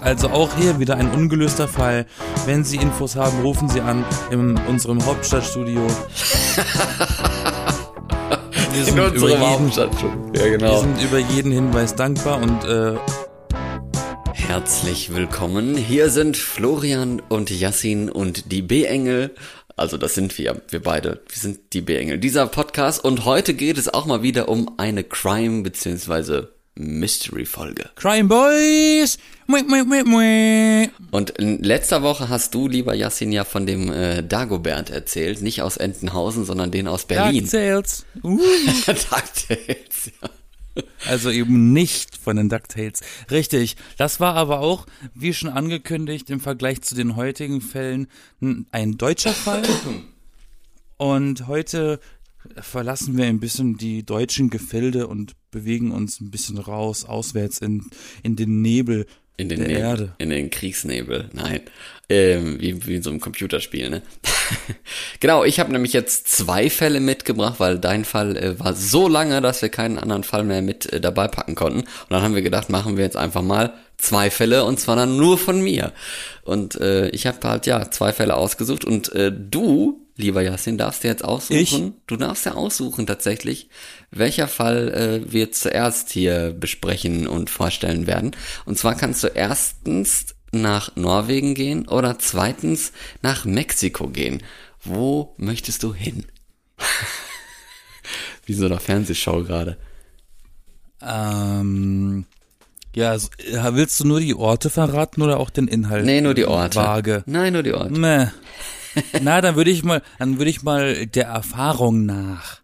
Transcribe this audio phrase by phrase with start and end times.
[0.00, 2.06] Also auch hier wieder ein ungelöster Fall.
[2.46, 5.86] Wenn Sie Infos haben, rufen Sie an in unserem Hauptstadtstudio.
[8.72, 9.70] Wir sind, In über jeden.
[9.72, 9.90] Ja,
[10.32, 10.80] wir genau.
[10.80, 12.96] sind über jeden Hinweis dankbar und äh,
[14.32, 15.76] Herzlich willkommen.
[15.76, 19.34] Hier sind Florian und Yassin und die B-Engel.
[19.76, 21.20] Also das sind wir, wir beide.
[21.28, 22.18] Wir sind die B-Engel.
[22.18, 26.44] Dieser Podcast und heute geht es auch mal wieder um eine Crime- bzw.
[26.80, 27.90] Mystery-Folge.
[27.94, 29.18] Crime Boys!
[29.46, 30.90] Mui, mui, mui, mui.
[31.10, 35.42] Und in letzter Woche hast du, lieber Yassin, ja von dem äh, Dagobert erzählt.
[35.42, 37.48] Nicht aus Entenhausen, sondern den aus Berlin.
[37.48, 38.04] Tales.
[38.22, 38.38] Uh.
[38.86, 40.30] DuckTales, ja.
[41.06, 43.00] Also eben nicht von den DuckTales.
[43.30, 43.76] Richtig.
[43.96, 48.06] Das war aber auch, wie schon angekündigt, im Vergleich zu den heutigen Fällen
[48.70, 49.62] ein deutscher Fall.
[50.96, 51.98] Und heute
[52.56, 57.90] verlassen wir ein bisschen die deutschen Gefilde und bewegen uns ein bisschen raus, auswärts in,
[58.22, 60.12] in den Nebel In den der Nebel, Erde.
[60.18, 61.30] In den Kriegsnebel.
[61.32, 61.60] Nein.
[62.08, 64.02] Ähm, wie, wie in so einem Computerspiel, ne?
[65.20, 69.40] genau, ich habe nämlich jetzt zwei Fälle mitgebracht, weil dein Fall äh, war so lange,
[69.40, 71.80] dass wir keinen anderen Fall mehr mit äh, dabei packen konnten.
[71.80, 75.16] Und dann haben wir gedacht, machen wir jetzt einfach mal zwei Fälle und zwar dann
[75.16, 75.92] nur von mir.
[76.42, 81.04] Und äh, ich habe halt ja zwei Fälle ausgesucht und äh, du, lieber Jasin, darfst
[81.04, 81.58] dir jetzt aussuchen.
[81.60, 81.92] Ich?
[82.06, 83.68] Du darfst ja aussuchen tatsächlich,
[84.10, 88.32] welcher Fall äh, wir zuerst hier besprechen und vorstellen werden.
[88.64, 94.42] Und zwar kannst du erstens nach Norwegen gehen oder zweitens nach Mexiko gehen.
[94.82, 96.26] Wo möchtest du hin?
[98.46, 99.76] Wie so eine Fernsehshow gerade.
[101.02, 102.26] Ähm,
[102.94, 103.18] ja, äh,
[103.72, 106.04] willst du nur die Orte verraten oder auch den Inhalt?
[106.04, 106.76] Nee, nur die Orte.
[106.76, 107.22] Vage.
[107.26, 107.92] Nein, nur die Orte.
[107.92, 108.28] Meh.
[109.22, 112.60] Na, dann würde ich mal, dann würde ich mal der Erfahrung nach,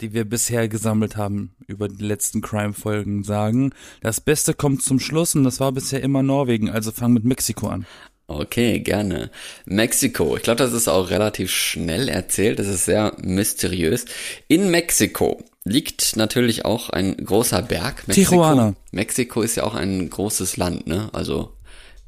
[0.00, 5.34] die wir bisher gesammelt haben über die letzten Crime-Folgen sagen, das Beste kommt zum Schluss
[5.34, 7.86] und das war bisher immer Norwegen, also fang mit Mexiko an.
[8.30, 9.30] Okay, gerne.
[9.64, 10.36] Mexiko.
[10.36, 12.58] Ich glaube, das ist auch relativ schnell erzählt.
[12.58, 14.04] Das ist sehr mysteriös.
[14.48, 18.06] In Mexiko liegt natürlich auch ein großer Berg.
[18.06, 18.74] Mexiko, Tijuana.
[18.90, 21.08] Mexiko ist ja auch ein großes Land, ne?
[21.14, 21.54] Also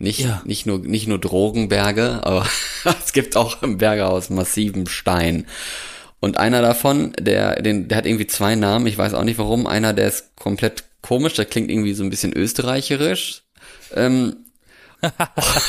[0.00, 0.42] nicht, Ja.
[0.44, 2.46] nicht nur, nicht nur Drogenberge, aber
[3.04, 5.46] es gibt auch Berge aus massivem Stein.
[6.18, 9.66] Und einer davon, der, den, der hat irgendwie zwei Namen, ich weiß auch nicht warum.
[9.66, 13.42] Einer, der ist komplett komisch, der klingt irgendwie so ein bisschen österreicherisch.
[13.94, 14.36] Ähm,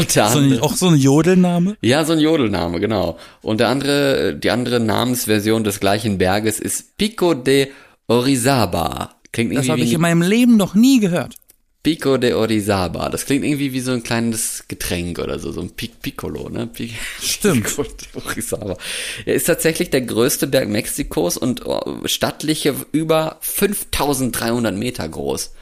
[0.10, 1.78] So ein, auch so ein Jodelname?
[1.82, 3.18] ja, so ein Jodelname, genau.
[3.42, 7.70] Und der andere, die andere Namensversion des gleichen Berges ist Pico de
[8.08, 9.16] Orizaba.
[9.32, 11.36] Klingt Das irgendwie habe ich in meinem Leben noch nie gehört.
[11.84, 13.10] Pico de Orizaba.
[13.10, 16.68] Das klingt irgendwie wie so ein kleines Getränk oder so, so ein Pic Piccolo, ne?
[16.68, 17.66] Pic Stimmt.
[17.66, 18.78] Pico de Orizaba.
[19.26, 25.54] Er ist tatsächlich der größte Berg Mexikos und oh, stattliche über 5300 Meter groß.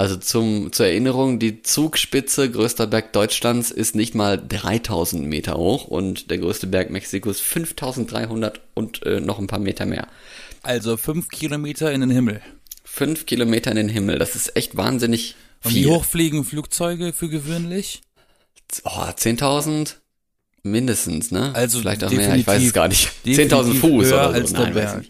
[0.00, 5.84] Also zum, zur Erinnerung, die Zugspitze, größter Berg Deutschlands, ist nicht mal 3000 Meter hoch
[5.84, 10.08] und der größte Berg Mexikos 5300 und äh, noch ein paar Meter mehr.
[10.62, 12.40] Also fünf Kilometer in den Himmel.
[12.92, 15.84] Fünf Kilometer in den Himmel, das ist echt wahnsinnig Und viel.
[15.84, 18.02] wie hoch fliegen Flugzeuge für gewöhnlich?
[18.84, 19.94] Oh, 10.000?
[20.62, 21.54] Mindestens, ne?
[21.54, 23.08] Also Vielleicht auch mehr, ich weiß es gar nicht.
[23.24, 24.34] 10.000 definitiv Fuß höher oder so.
[24.34, 25.04] als der Nein, Berg.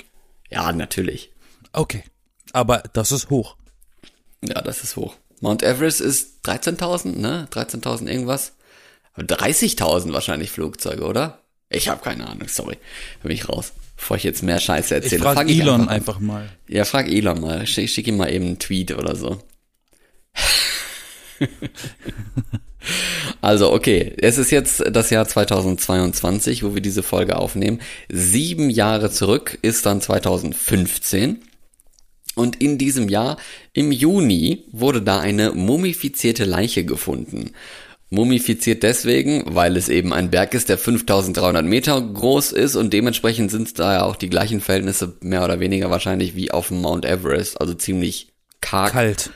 [0.51, 1.31] Ja, natürlich.
[1.73, 2.05] Okay.
[2.53, 3.57] Aber das ist hoch.
[4.45, 5.17] Ja, das ist hoch.
[5.41, 7.49] Mount Everest ist 13.000, ne?
[7.51, 8.53] 13.000 irgendwas.
[9.15, 11.41] Aber 30.000 wahrscheinlich Flugzeuge, oder?
[11.71, 12.77] Ich habe keine Ahnung, sorry.
[13.23, 13.73] Bin ich raus.
[14.01, 15.23] Bevor ich jetzt mehr Scheiße Ich erzähle.
[15.23, 16.49] frage fang ich Elon einfach, einfach mal.
[16.69, 17.67] Ja, frag Elon mal.
[17.67, 19.39] Schick, schick ihm mal eben einen Tweet oder so.
[23.43, 27.81] Also, okay, es ist jetzt das Jahr 2022, wo wir diese Folge aufnehmen.
[28.09, 31.43] Sieben Jahre zurück ist dann 2015.
[32.35, 33.37] Und in diesem Jahr,
[33.75, 37.51] im Juni, wurde da eine mumifizierte Leiche gefunden.
[38.13, 43.53] Mumifiziert deswegen, weil es eben ein Berg ist, der 5300 Meter groß ist und dementsprechend
[43.53, 47.05] sind da ja auch die gleichen Verhältnisse mehr oder weniger wahrscheinlich wie auf dem Mount
[47.05, 49.31] Everest, also ziemlich karg, Kalt.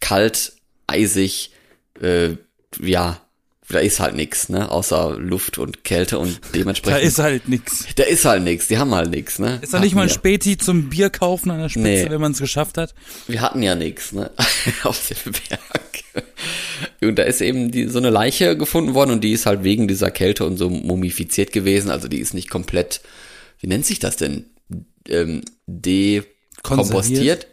[0.00, 0.52] kalt,
[0.86, 1.52] eisig,
[1.98, 2.36] äh,
[2.78, 3.23] ja,
[3.68, 7.02] da ist halt nix, ne, außer Luft und Kälte und Da dementsprechend.
[7.02, 7.86] ist halt nix.
[7.96, 9.58] da ist halt nix, die haben halt nix, ne.
[9.62, 12.10] Ist da nicht mal ein Späti zum Bier kaufen an der Spitze, Nee.
[12.10, 12.94] wenn man es geschafft hat?
[13.26, 14.30] wir hatten ja nix, ne,
[14.84, 16.24] auf dem Berg.
[17.02, 19.88] Und da ist eben die, so eine Leiche gefunden worden und die ist halt wegen
[19.88, 23.00] dieser Kälte und so mumifiziert gewesen, also die ist nicht komplett,
[23.60, 24.44] wie nennt sich das denn?
[25.08, 27.46] Ähm, dekompostiert?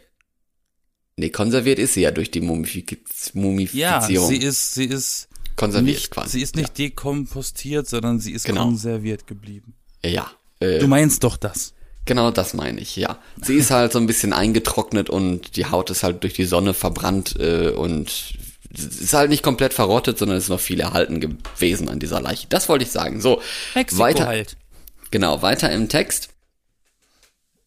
[1.16, 4.28] Nee, konserviert ist sie ja durch die Mumifik Ja, Mumifizierung.
[4.28, 6.38] sie ist, sie ist konserviert nicht, quasi.
[6.38, 8.64] sie ist nicht dekompostiert, sondern sie ist Genau.
[8.64, 9.74] konserviert geblieben.
[10.04, 10.30] Ja.
[10.60, 11.74] Äh, Du meinst doch das.
[12.04, 13.18] Genau das meine ich, ja.
[13.40, 16.74] Sie ist halt so ein bisschen eingetrocknet und die Haut ist halt durch die Sonne
[16.74, 18.34] verbrannt äh, und
[18.70, 22.46] ist halt nicht komplett verrottet, sondern es ist noch viel erhalten gewesen an dieser Leiche.
[22.48, 23.20] Das wollte ich sagen.
[23.20, 23.40] So,
[23.74, 24.26] Mexiko weiter.
[24.26, 24.56] halt.
[25.12, 26.30] Genau, weiter im Text.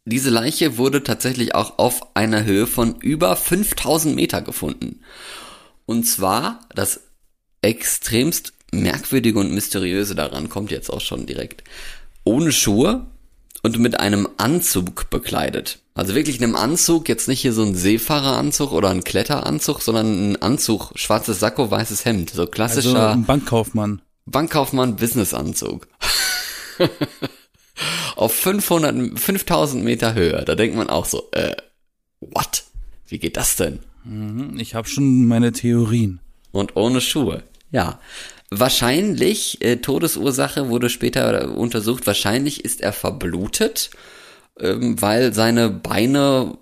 [0.03, 4.99] Diese Leiche wurde tatsächlich auch auf einer Höhe von über 5000 Meter gefunden.
[5.85, 7.01] Und zwar, das
[7.65, 11.63] extremst merkwürdige und mysteriöse daran kommt jetzt auch schon direkt.
[12.23, 13.05] Ohne Schuhe
[13.63, 15.79] und mit einem Anzug bekleidet.
[15.95, 20.41] Also wirklich einem Anzug, jetzt nicht hier so ein Seefahreranzug oder ein Kletteranzug, sondern ein
[20.41, 22.29] Anzug, schwarzes Sakko, weißes Hemd.
[22.31, 24.01] So Also klassischer ein Bankkaufmann.
[24.25, 25.87] Bankkaufmann Businessanzug.
[28.15, 30.43] Auf 500, 5000 Meter Höhe.
[30.45, 31.55] Da denkt man auch so, äh,
[32.21, 32.63] what?
[33.07, 33.79] Wie geht das denn?
[34.03, 36.19] Mhm, Ich habe schon meine Theorien.
[36.51, 37.43] Und ohne Schuhe.
[37.75, 37.99] Ja.
[38.51, 43.89] Wahrscheinlich, äh, Todesursache wurde später untersucht, wahrscheinlich ist er verblutet,
[44.61, 46.57] ähm, weil seine Beine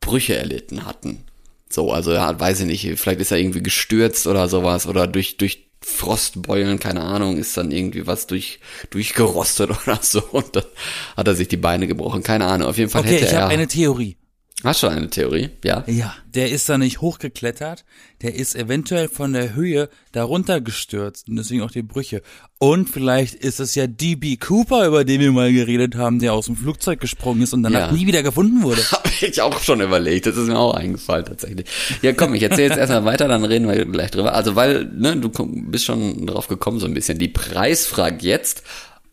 [0.00, 1.24] Brüche erlitten hatten.
[1.68, 5.36] So, also ja, weiß ich nicht, vielleicht ist er irgendwie gestürzt oder sowas oder durch,
[5.36, 8.60] durch Frostbeulen, keine Ahnung, ist dann irgendwie was durch,
[8.90, 10.64] durchgerostet oder so und dann
[11.16, 12.68] hat er sich die Beine gebrochen, keine Ahnung.
[12.68, 13.42] Auf jeden Fall Okay, hätte ich er.
[13.42, 14.16] habe eine Theorie.
[14.64, 15.50] Hast du eine Theorie?
[15.64, 15.82] Ja.
[15.86, 17.84] Ja, der ist da nicht hochgeklettert,
[18.22, 22.22] der ist eventuell von der Höhe darunter gestürzt und deswegen auch die Brüche.
[22.58, 26.46] Und vielleicht ist es ja DB Cooper, über den wir mal geredet haben, der aus
[26.46, 27.92] dem Flugzeug gesprungen ist und danach Ja.
[27.92, 28.82] nie wieder gefunden wurde.
[28.92, 30.26] Habe ich auch schon überlegt.
[30.26, 31.66] Das ist mir auch eingefallen tatsächlich.
[32.02, 34.32] Ja, komm, ich erzähle jetzt erstmal weiter, dann reden wir gleich drüber.
[34.34, 35.28] Also, weil, ne, du
[35.66, 37.18] bist schon drauf gekommen so ein bisschen.
[37.18, 38.62] Die Preisfrage jetzt.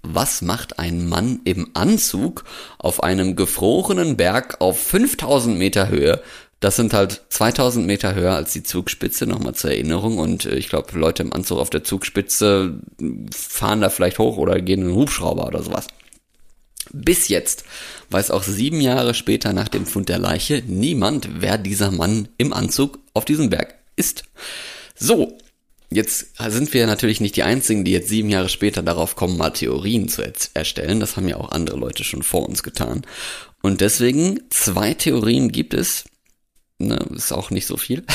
[0.01, 2.45] Was macht ein Mann im Anzug
[2.77, 6.21] auf einem gefrorenen Berg auf 5000 Meter Höhe?
[6.59, 10.17] Das sind halt 2000 Meter höher als die Zugspitze, nochmal zur Erinnerung.
[10.17, 12.81] Und äh, ich glaube, Leute im Anzug auf der Zugspitze
[13.31, 15.87] fahren da vielleicht hoch oder gehen in einen Hubschrauber oder sowas.
[16.91, 17.65] Bis jetzt
[18.09, 22.51] weiß auch sieben Jahre später nach dem Fund der Leiche niemand, wer dieser Mann im
[22.51, 24.23] Anzug auf diesem Berg ist.
[24.95, 25.37] So,
[25.91, 29.51] jetzt sind wir natürlich nicht die Einzigen, die jetzt sieben Jahre später darauf kommen, mal
[29.51, 30.99] Theorien zu er erstellen.
[30.99, 33.05] Das haben ja auch andere Leute schon vor uns getan.
[33.61, 36.05] Und deswegen, zwei Theorien gibt es.
[36.77, 38.05] Ne, ist auch nicht so viel.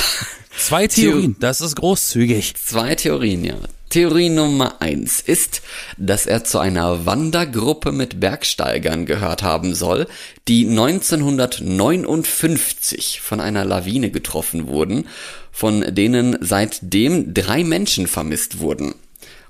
[0.57, 2.55] Zwei Theorien, das ist großzügig.
[2.55, 3.57] Zwei Theorien, ja.
[3.95, 5.61] Theorie Nummer eins ist,
[5.97, 10.07] dass er zu einer Wandergruppe mit Bergsteigern gehört haben soll,
[10.49, 15.07] die 1959 von einer Lawine getroffen wurden,
[15.49, 18.95] von denen seitdem drei Menschen vermisst wurden.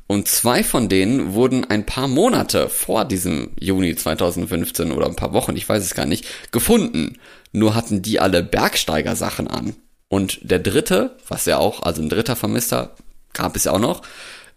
[0.05, 5.33] Und zwei von denen wurden ein paar Monate vor diesem Juni 2015 oder ein paar
[5.33, 7.17] Wochen, ich weiß es gar nicht, gefunden.
[7.51, 9.75] Nur hatten die alle Bergsteigersachen an.
[10.07, 12.95] Und der dritte, was ja auch, also ein dritter Vermisster,
[13.35, 14.01] gab es ja auch noch,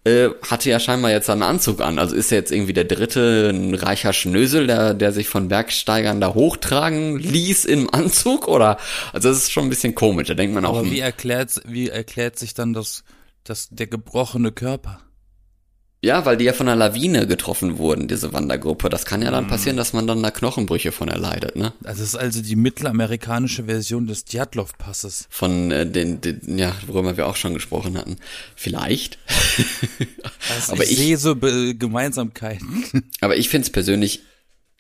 [0.09, 1.99] äh, hatte ja scheinbar jetzt einen Anzug an.
[1.99, 6.21] Also ist er jetzt irgendwie der dritte ein reicher Schnösel, der, der sich von Bergsteigern
[6.21, 8.49] da hochtragen ließ im Anzug?
[8.49, 8.79] Oder?
[9.13, 10.29] Also das ist schon ein bisschen komisch.
[10.29, 13.05] Da denkt man auch, Aber wie erklärt, wie erklärt sich dann das,
[13.45, 15.01] das, der gebrochene Körper?
[16.01, 18.89] Ja, weil die ja von einer Lawine getroffen wurden, diese Wandergruppe.
[18.89, 21.73] Das kann ja dann passieren, dass man dann da Knochenbrüche von erleidet, ne?
[21.81, 25.27] Das ist also die mittelamerikanische Version des Djatlov-Passes.
[25.29, 28.19] Von äh, den, den, ja, worüber wir auch schon gesprochen hatten.
[28.55, 29.19] Vielleicht.
[30.55, 32.85] Also Aber ich, ich- sehe so Be Gemeinsamkeiten.
[33.21, 34.21] Aber ich find's persönlich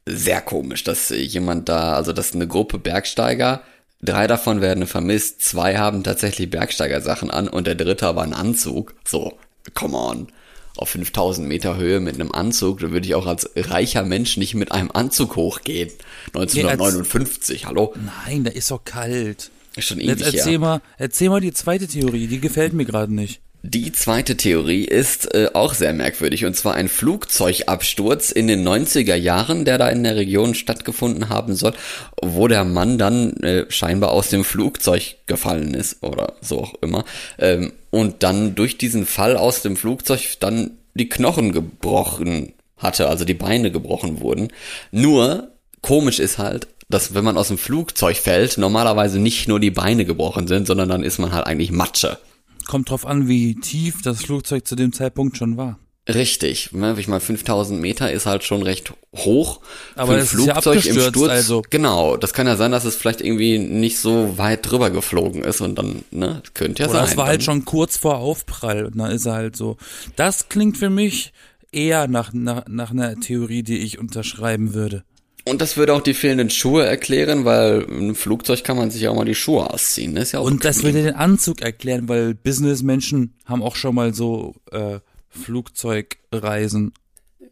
[0.06, 3.62] sehr komisch, dass jemand da, also dass eine Gruppe Bergsteiger,
[4.00, 8.94] drei davon werden vermisst, zwei haben tatsächlich Bergsteigersachen an und der dritte aber einen Anzug.
[9.06, 9.38] So,
[9.74, 10.28] come on.
[10.76, 14.54] Auf 5000 Meter Höhe mit einem Anzug, da würde ich auch als reicher Mensch nicht
[14.54, 15.90] mit einem Anzug hochgehen.
[16.34, 17.94] 1959, hallo?
[18.26, 19.50] Nein, da ist doch kalt.
[19.76, 20.58] Ist schon Jetzt ewig erzähl her.
[20.60, 23.40] mal, erzähl mal die zweite Theorie, die gefällt mir gerade nicht.
[23.62, 29.16] Die zweite Theorie ist äh, auch sehr merkwürdig und zwar ein Flugzeugabsturz in den 90er
[29.16, 31.74] Jahren, der da in der Region stattgefunden haben soll,
[32.22, 37.04] wo der Mann dann äh, scheinbar aus dem Flugzeug gefallen ist oder so auch immer
[37.38, 43.24] ähm, und dann durch diesen Fall aus dem Flugzeug dann die Knochen gebrochen hatte, also
[43.24, 44.48] die Beine gebrochen wurden.
[44.92, 45.50] Nur
[45.82, 50.04] komisch ist halt, dass wenn man aus dem Flugzeug fällt, normalerweise nicht nur die Beine
[50.04, 52.18] gebrochen sind, sondern dann ist man halt eigentlich Matsche.
[52.68, 55.78] Kommt drauf an, wie tief das Flugzeug zu dem Zeitpunkt schon war.
[56.06, 59.60] Richtig, ne, ich meine 5000 Meter ist halt schon recht hoch.
[59.94, 61.62] Aber Für ein es ist ja abgestürzt, also.
[61.68, 65.62] Genau, das kann ja sein, dass es vielleicht irgendwie nicht so weit drüber geflogen ist
[65.62, 67.08] und dann, ne, könnte ja Oder sein.
[67.08, 69.78] es war halt schon kurz vor Aufprall und dann ist er halt so.
[70.16, 71.32] Das klingt für mich
[71.72, 75.04] eher nach, nach, nach einer Theorie, die ich unterschreiben würde.
[75.48, 79.10] Und das würde auch die fehlenden Schuhe erklären, weil im Flugzeug kann man sich ja
[79.10, 80.20] auch mal die Schuhe ausziehen, ne?
[80.20, 84.12] ist ja auch Und das würde den Anzug erklären, weil Businessmenschen haben auch schon mal
[84.14, 86.92] so äh, Flugzeugreisen.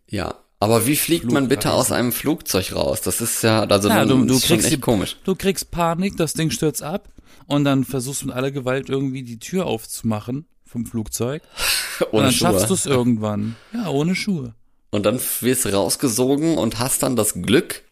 [0.09, 1.81] Ja, Aber wie fliegt man bitte Flugreisen.
[1.81, 3.01] aus einem Flugzeug raus?
[3.03, 5.17] Das ist ja, also Ja, du, du kriegst echt komisch.
[5.25, 7.09] du kriegst Panik, das Ding stürzt ab
[7.47, 11.43] und dann versuchst du mit aller Gewalt irgendwie die Tür aufzumachen vom Flugzeug.
[12.01, 12.75] und Ohne dann schaffst du Schuhe.
[12.77, 13.57] es irgendwann.
[13.73, 14.55] Ja, ohne Schuhe.
[14.91, 17.83] Und dann wirst du rausgesogen und hast dann das Glück,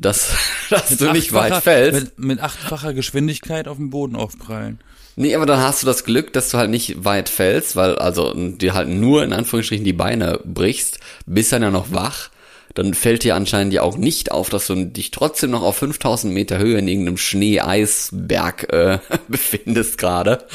[0.00, 0.34] dass,
[0.70, 2.18] dass du nicht weit fällst.
[2.18, 4.80] Mit, mit achtfacher Geschwindigkeit auf dem Boden aufprallen.
[5.16, 8.32] Nee, aber dann hast du das Glück, dass du halt nicht weit fällst, weil also
[8.34, 12.30] dir halt nur in Anführungsstrichen die Beine brichst, bist dann ja noch wach.
[12.74, 16.32] Dann fällt dir anscheinend ja auch nicht auf, dass du dich trotzdem noch auf 5000
[16.32, 20.46] Meter Höhe in irgendeinem Schnee-Eisberg äh, befindest gerade.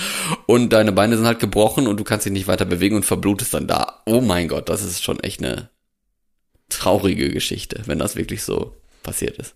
[0.46, 3.54] Und deine Beine sind halt gebrochen und du kannst dich nicht weiter bewegen und verblutest
[3.54, 4.02] dann da.
[4.06, 5.70] Oh mein Gott, das ist schon echt eine
[6.70, 8.74] traurige Geschichte, wenn das wirklich so
[9.06, 9.56] passiert ist.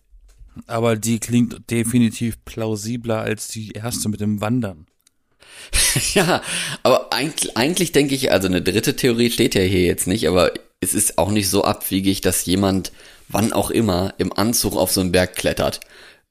[0.68, 4.86] Aber die klingt definitiv plausibler als die erste mit dem Wandern.
[6.14, 6.42] Ja,
[6.84, 10.52] aber eigentlich, eigentlich denke ich, also eine dritte Theorie steht ja hier jetzt nicht, aber
[10.80, 12.92] es ist auch nicht so abwegig, dass jemand,
[13.28, 15.80] wann auch immer, im Anzug auf so einen Berg klettert.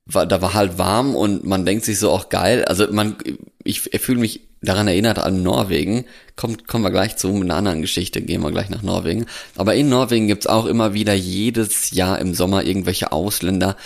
[0.07, 2.65] War, da war halt warm und man denkt sich so auch geil.
[2.65, 3.17] Also man,
[3.65, 6.05] ich, fühle mich daran erinnert an Norwegen.
[6.37, 9.27] Kommt, kommen wir gleich zu einer anderen Geschichte, gehen wir gleich nach Norwegen.
[9.57, 13.77] Aber in Norwegen gibt's auch immer wieder jedes Jahr im Sommer irgendwelche Ausländer,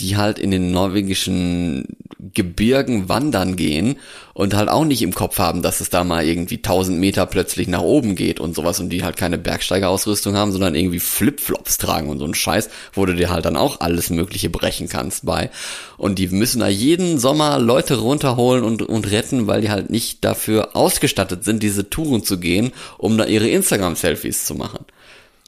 [0.00, 1.96] die halt in den norwegischen
[2.34, 3.96] Gebirgen wandern gehen
[4.34, 7.68] und halt auch nicht im Kopf haben, dass es da mal irgendwie 1000 Meter plötzlich
[7.68, 12.08] nach oben geht und sowas und die halt keine Bergsteigerausrüstung haben, sondern irgendwie Flipflops tragen
[12.08, 15.50] und so ein Scheiß, wo du dir halt dann auch alles Mögliche brechen kannst bei.
[15.96, 20.24] Und die müssen da jeden Sommer Leute runterholen und, und retten, weil die halt nicht
[20.24, 24.84] dafür ausgestattet sind, diese Touren zu gehen, um da ihre Instagram-Selfies zu machen.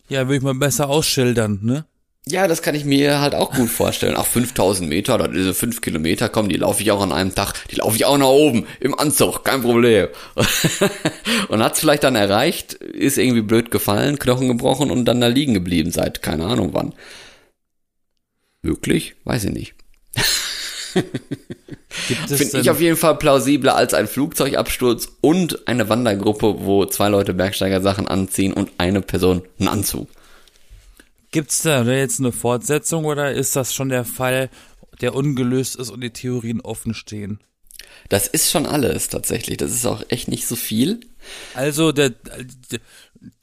[0.09, 1.85] Ja, würde ich mal besser ausschildern, ne?
[2.27, 4.15] Ja, das kann ich mir halt auch gut vorstellen.
[4.15, 7.55] Auch 5000 Meter oder diese 5 Kilometer, komm, die laufe ich auch an einem Tag.
[7.71, 10.09] Die laufe ich auch nach oben im Anzug, kein Problem.
[11.49, 15.55] und hat's vielleicht dann erreicht, ist irgendwie blöd gefallen, Knochen gebrochen und dann da liegen
[15.55, 16.93] geblieben seit keine Ahnung wann.
[18.63, 19.15] Möglich?
[19.25, 19.75] Weiß ich nicht.
[22.09, 26.87] Gibt es Finde ich auf jeden Fall plausibler als ein Flugzeugabsturz und eine Wandergruppe, wo
[26.87, 30.09] zwei Leute Bergsteiger Sachen anziehen und eine Person einen Anzug.
[31.31, 34.51] gibt's da jetzt eine Fortsetzung oder ist das schon der Fall,
[35.01, 37.41] der ungelöst ist und die Theorien offen stehen?
[38.09, 39.57] Das ist schon alles tatsächlich.
[39.57, 41.01] Das ist auch echt nicht so viel.
[41.55, 42.81] Also der, der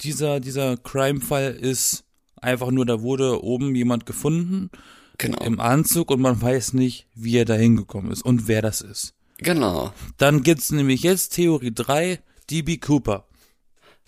[0.01, 2.03] dieser dieser Crime-Fall ist
[2.41, 4.69] einfach nur, da wurde oben jemand gefunden
[5.17, 5.43] Genau.
[5.43, 9.13] im Anzug und man weiß nicht, wie er da hingekommen ist und wer das ist.
[9.39, 9.93] Genau.
[10.17, 12.19] Dann gibt's nämlich jetzt Theorie 3,
[12.49, 13.25] DB Cooper.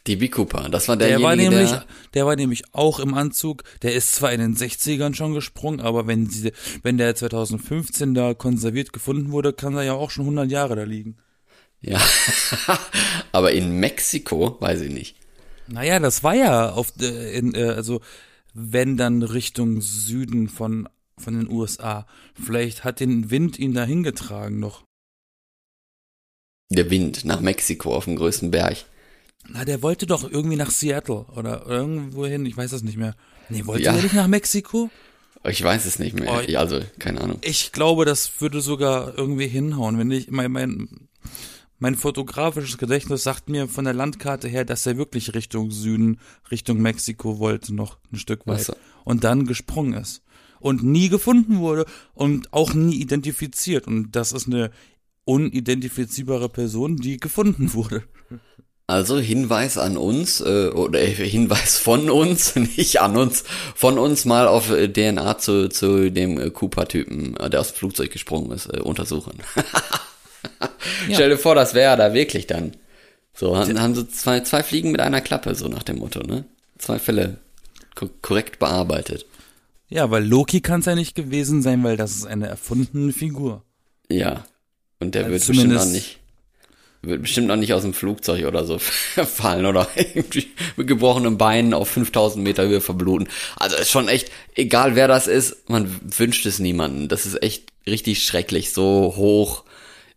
[0.08, 3.64] DB Cooper, das war Der derjenige, war nämlich, der, der war nämlich auch im Anzug.
[3.82, 6.52] Der ist zwar in den 60ern schon gesprungen, aber wenn sie,
[6.84, 10.84] wenn der 2015 da konserviert gefunden wurde, kann er ja auch schon 100 Jahre da
[10.84, 11.18] liegen.
[11.82, 12.00] ja,
[13.32, 15.16] aber in Mexiko, weiß ich nicht.
[15.68, 18.02] Naja, das war ja auf, äh, in, äh, also
[18.54, 20.90] wenn dann Richtung Süden von
[21.20, 22.06] von den USA.
[22.34, 24.84] Vielleicht hat den Wind ihn dahin getragen noch.
[26.72, 28.86] Der Wind nach Mexiko auf dem größten Berg.
[29.48, 33.16] Na, der wollte doch irgendwie nach Seattle oder irgendwo hin, ich weiß das nicht mehr.
[33.50, 33.94] Nee, wollte Ja.
[33.94, 34.90] der nicht nach Mexiko?
[35.46, 36.30] Ich weiß es nicht mehr.
[36.32, 37.40] Oh, also, keine Ahnung.
[37.42, 41.10] Ich glaube, das würde sogar irgendwie hinhauen, wenn ich mein mein
[41.82, 46.20] mein fotografisches Gedächtnis sagt mir von der Landkarte her, dass er wirklich Richtung Süden,
[46.52, 48.66] Richtung Mexiko wollte, noch ein Stück weit.
[48.66, 48.76] So.
[49.06, 50.22] Und dann gesprungen ist.
[50.60, 53.88] Und nie gefunden wurde und auch nie identifiziert.
[53.88, 54.72] Und das ist eine
[55.26, 58.04] unidentifizierbare Person, die gefunden wurde.
[58.88, 63.44] Also Hinweis an uns, äh, oder Hinweis von uns, nicht an uns,
[63.76, 67.76] von uns mal auf äh, DNA zu, zu dem äh, Cooper-Typen, äh, der aus dem
[67.76, 69.38] Flugzeug gesprungen ist, äh, untersuchen.
[71.14, 72.72] Stell dir vor, das wäre da wirklich dann.
[73.36, 76.46] So, haben, haben so zwei, zwei Fliegen mit einer Klappe, so nach dem Motto, ne?
[76.80, 77.38] Zwei Fälle
[77.94, 79.26] ko korrekt bearbeitet.
[79.90, 83.64] Ja, weil Loki kann es ja nicht gewesen sein, weil das ist eine erfundene Figur.
[84.10, 84.46] Ja.
[85.00, 86.20] Und der Also wird bestimmt auch nicht,
[87.02, 91.74] wird bestimmt auch nicht aus dem Flugzeug oder so fallen oder irgendwie mit gebrochenen Beinen
[91.74, 93.30] auf 5000 Meter Höhe verbluten.
[93.56, 97.08] Also ist schon echt, egal wer das ist, man wünscht es niemanden.
[97.08, 99.64] Das ist echt richtig schrecklich, so hoch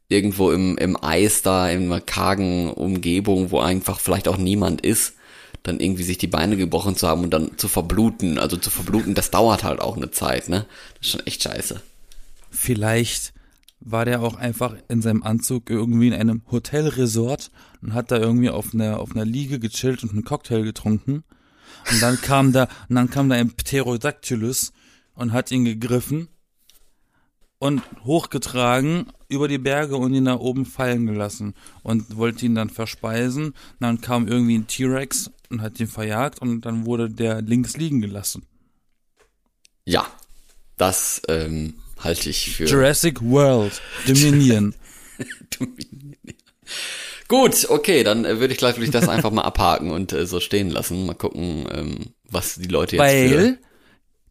[0.08, 5.14] irgendwo im, im Eis da, in einer kargen Umgebung, wo einfach vielleicht auch niemand ist,
[5.62, 8.38] dann irgendwie sich die Beine gebrochen zu haben und dann zu verbluten.
[8.38, 10.66] Also zu verbluten, das dauert halt auch eine Zeit, ne?
[10.98, 11.80] Das ist schon echt scheiße.
[12.50, 13.32] Vielleicht
[13.80, 17.50] war der auch einfach in seinem Anzug irgendwie in einem Hotelresort
[17.80, 21.24] und hat da irgendwie auf einer, auf einer Liege gechillt und einen Cocktail getrunken.
[21.90, 24.72] Und dann kam da, und dann kam da ein Pterodactylus
[25.14, 26.28] und hat ihn gegriffen
[27.58, 32.70] und hochgetragen über die Berge und ihn da oben fallen gelassen und wollte ihn dann
[32.70, 33.46] verspeisen.
[33.46, 37.76] Und dann kam irgendwie ein T-Rex und hat ihn verjagt und dann wurde der links
[37.76, 38.46] liegen gelassen.
[39.84, 40.06] Ja,
[40.76, 42.64] das ähm, halte ich für.
[42.64, 44.74] Jurassic World, Dominion.
[47.28, 50.70] Gut, okay, dann äh, würde ich gleich das einfach mal abhaken und äh, so stehen
[50.70, 51.06] lassen.
[51.06, 53.58] Mal gucken, ähm, was die Leute jetzt Weil für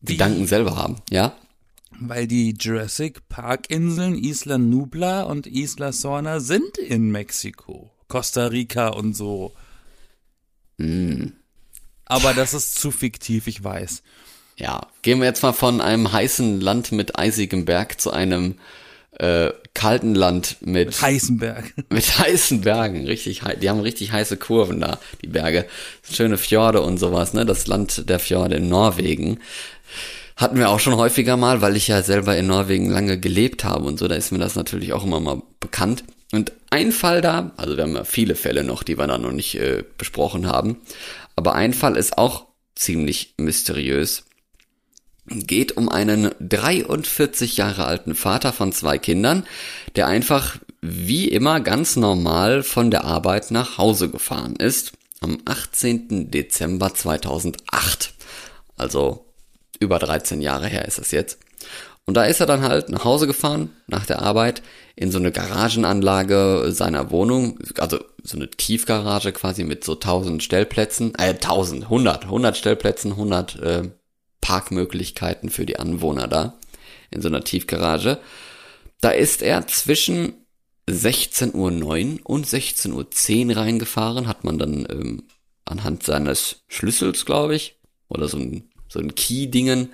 [0.01, 0.97] die, Gedanken selber haben.
[1.09, 1.35] Ja?
[2.01, 8.89] weil die Jurassic Park Inseln Isla Nubla und Isla Sorna sind in Mexiko, Costa Rica
[8.89, 9.53] und so.
[10.79, 11.33] Hm.
[12.05, 14.03] Aber das ist zu fiktiv, ich weiß.
[14.57, 18.55] Ja, gehen wir jetzt mal von einem heißen Land mit eisigem Berg zu einem
[19.17, 21.73] äh, kalten Land mit Heisenberg.
[21.89, 25.65] mit heißen Bergen, richtig die haben richtig heiße Kurven da, die Berge,
[26.09, 29.39] schöne Fjorde und sowas, ne, das Land der Fjorde in Norwegen.
[30.35, 33.85] Hatten wir auch schon häufiger mal, weil ich ja selber in Norwegen lange gelebt habe
[33.85, 36.03] und so, da ist mir das natürlich auch immer mal bekannt.
[36.31, 39.33] Und ein Fall da, also wir haben ja viele Fälle noch, die wir da noch
[39.33, 40.77] nicht äh, besprochen haben,
[41.35, 44.23] aber ein Fall ist auch ziemlich mysteriös
[45.31, 49.45] geht um einen 43 Jahre alten Vater von zwei Kindern,
[49.95, 56.31] der einfach wie immer ganz normal von der Arbeit nach Hause gefahren ist am 18.
[56.31, 58.13] Dezember 2008.
[58.75, 59.25] Also
[59.79, 61.37] über 13 Jahre her ist das jetzt.
[62.05, 64.63] Und da ist er dann halt nach Hause gefahren, nach der Arbeit,
[65.01, 71.15] in so eine Garagenanlage seiner Wohnung, also so eine Tiefgarage quasi mit so 1000 Stellplätzen,
[71.17, 73.89] äh 1000, 100, 100 Stellplätzen, 100 äh,
[74.41, 76.53] Parkmöglichkeiten für die Anwohner da,
[77.09, 78.19] in so einer Tiefgarage.
[79.01, 80.33] Da ist er zwischen
[80.87, 85.23] 16.09 Uhr und 16.10 Uhr reingefahren, hat man dann ähm,
[85.65, 89.93] anhand seines Schlüssels, glaube ich, oder so ein, so ein Key-Dingen,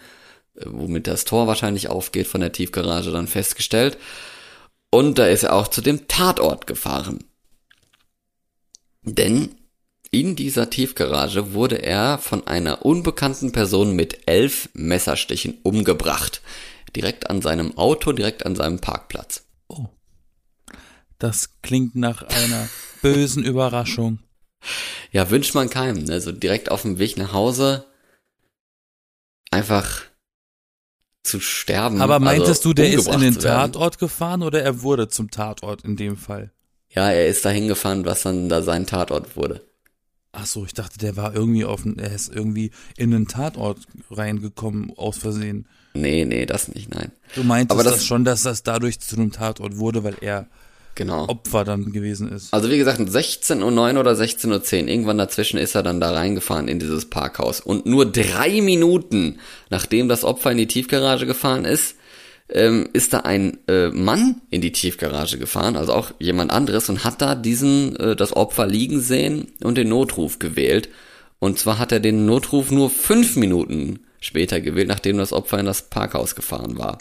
[0.55, 3.97] äh, womit das Tor wahrscheinlich aufgeht von der Tiefgarage, dann festgestellt.
[4.91, 7.23] Und da ist er auch zu dem Tatort gefahren.
[9.03, 9.55] Denn
[10.11, 16.41] in dieser Tiefgarage wurde er von einer unbekannten Person mit elf Messerstichen umgebracht.
[16.95, 19.45] Direkt an seinem Auto, direkt an seinem Parkplatz.
[19.67, 19.87] Oh.
[21.19, 22.69] Das klingt nach einer
[23.01, 24.19] bösen Überraschung.
[25.11, 26.21] Ja, wünscht man keinem, ne?
[26.21, 27.85] So direkt auf dem Weg nach Hause
[29.51, 30.03] einfach
[31.27, 32.01] zu sterben.
[32.01, 33.39] Aber meintest also du, der ist in den.
[33.39, 36.51] Tatort gefahren oder er wurde zum Tatort in dem Fall?
[36.89, 39.61] Ja, er ist dahin gefahren, was dann da sein Tatort wurde.
[40.31, 43.79] Ach so, ich dachte, der war irgendwie auf, er ist irgendwie in den Tatort
[44.11, 45.67] reingekommen aus Versehen.
[45.93, 47.11] Nee, nee, das nicht, nein.
[47.35, 50.47] Du meintest Aber das- das, schon, dass das dadurch zu einem Tatort wurde, weil er
[50.97, 51.27] Genau.
[51.27, 52.51] Opfer dann gewesen ist.
[52.51, 56.67] Also wie gesagt, 16.09 Uhr oder 16.10 Uhr, irgendwann dazwischen ist er dann da reingefahren
[56.67, 57.59] in dieses Parkhaus.
[57.59, 59.37] Und nur drei Minuten,
[59.69, 61.97] nachdem das Opfer in die Tiefgarage gefahren ist,
[62.49, 67.03] ähm, ist da ein äh, Mann in die Tiefgarage gefahren, also auch jemand anderes, und
[67.03, 70.89] hat da diesen, äh, das Opfer liegen sehen und den Notruf gewählt.
[71.37, 75.67] Und zwar hat er den Notruf nur fünf Minuten später gewählt, nachdem das Opfer in
[75.67, 76.97] das Parkhaus gefahren war.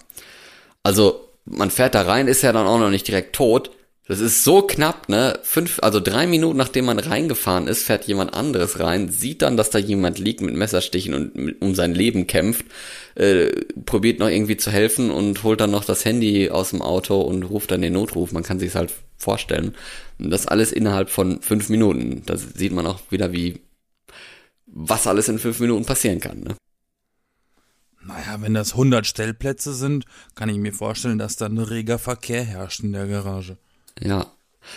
[0.82, 3.70] Also, man fährt da rein, ist ja dann auch noch nicht direkt tot.
[4.08, 5.40] Das ist so knapp, ne?
[5.42, 9.70] Fünf, also drei Minuten nachdem man reingefahren ist, fährt jemand anderes rein, sieht dann, dass
[9.70, 12.66] da jemand liegt mit Messerstichen und mit, um sein Leben kämpft,
[13.16, 13.50] äh,
[13.84, 17.42] probiert noch irgendwie zu helfen und holt dann noch das Handy aus dem Auto und
[17.42, 18.30] ruft dann den Notruf.
[18.30, 19.74] Man kann sich's halt vorstellen.
[20.20, 22.22] Und das alles innerhalb von fünf Minuten.
[22.26, 23.60] Da sieht man auch wieder, wie
[24.66, 26.56] was alles in fünf Minuten passieren kann, ne?
[28.04, 30.04] Naja, wenn das 100 Stellplätze sind,
[30.36, 33.56] kann ich mir vorstellen, dass da ein reger Verkehr herrscht in der Garage.
[34.00, 34.26] Ja.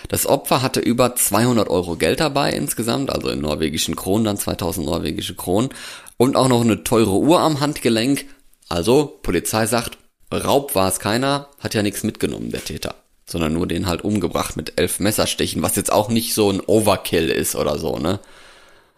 [0.08, 4.86] Das Opfer hatte über 200 Euro Geld dabei insgesamt, also in norwegischen Kronen, dann 2000
[4.86, 5.70] norwegische Kronen
[6.18, 8.26] und auch noch eine teure Uhr am Handgelenk.
[8.68, 9.98] Also, Polizei sagt,
[10.32, 14.56] Raub war es keiner, hat ja nichts mitgenommen, der Täter, sondern nur den halt umgebracht
[14.58, 18.20] mit elf Messerstichen, was jetzt auch nicht so ein Overkill ist oder so, ne?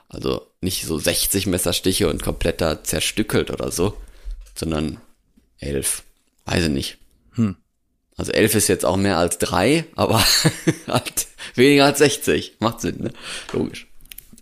[0.10, 3.94] Also nicht so 60 Messerstiche und komplett da zerstückelt oder so,
[4.56, 5.00] sondern
[5.58, 6.04] elf.
[6.46, 6.98] Weiß ich nicht.
[8.22, 10.24] Also elf ist jetzt auch mehr als drei, aber
[10.88, 12.58] halt weniger als 60.
[12.60, 13.12] Macht Sinn, ne?
[13.52, 13.88] Logisch.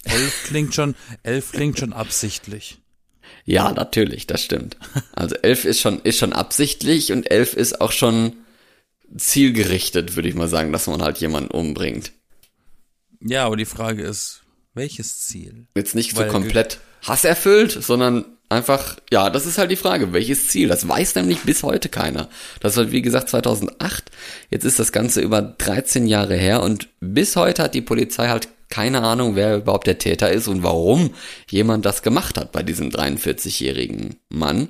[0.03, 2.79] Elf klingt schon, elf klingt schon absichtlich.
[3.45, 4.75] Ja, natürlich, das stimmt.
[5.13, 8.33] Also elf ist schon, ist schon absichtlich und elf ist auch schon
[9.15, 12.11] zielgerichtet, würde ich mal sagen, dass man halt jemanden umbringt.
[13.21, 14.41] Ja, aber die Frage ist,
[14.73, 15.67] welches Ziel?
[15.73, 20.47] Jetzt nicht so Weil- komplett hasserfüllt, sondern einfach, ja, das ist halt die Frage, welches
[20.49, 20.67] Ziel?
[20.67, 22.29] Das weiß nämlich bis heute keiner.
[22.59, 24.11] Das war, wie gesagt, 2008.
[24.49, 28.49] Jetzt ist das Ganze über 13 Jahre her und bis heute hat die Polizei halt
[28.69, 31.15] keine Ahnung, wer überhaupt der Täter ist und warum
[31.49, 34.69] jemand das gemacht hat bei diesem 43-jährigen Mann.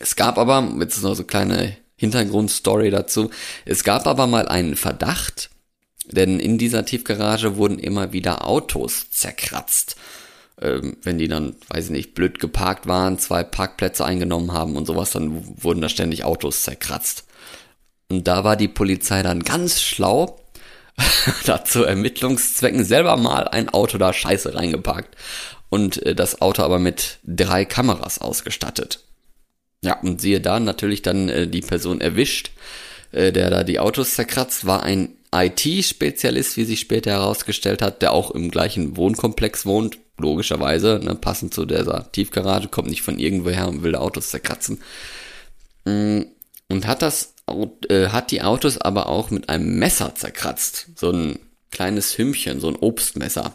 [0.00, 3.30] Es gab aber, jetzt ist noch so eine kleine Hintergrundstory dazu,
[3.66, 5.50] es gab aber mal einen Verdacht,
[6.10, 9.96] Denn in dieser Tiefgarage wurden immer wieder Autos zerkratzt.
[10.60, 14.86] Ähm, wenn die dann, weiß ich nicht, blöd geparkt waren, zwei Parkplätze eingenommen haben und
[14.86, 17.24] sowas, dann wurden da ständig Autos zerkratzt.
[18.10, 20.40] Und da war die Polizei dann ganz schlau,
[21.46, 25.16] da zu Ermittlungszwecken selber mal ein Auto da scheiße reingeparkt
[25.68, 29.04] und äh, das Auto aber mit drei Kameras ausgestattet.
[29.82, 32.50] Ja, und siehe da, natürlich dann äh, die Person erwischt,
[33.12, 38.12] äh, der da die Autos zerkratzt, war ein IT-Spezialist, wie sich später herausgestellt hat, der
[38.12, 43.68] auch im gleichen Wohnkomplex wohnt, logischerweise, ne, passend zu dieser Tiefgarage, kommt nicht von irgendwoher
[43.68, 44.80] und will Autos zerkratzen.
[45.84, 46.22] Mm,
[46.68, 47.34] und hat das,
[47.88, 50.88] äh, hat die Autos aber auch mit einem Messer zerkratzt.
[50.96, 51.38] So ein
[51.70, 53.54] kleines Hümmchen, so ein Obstmesser.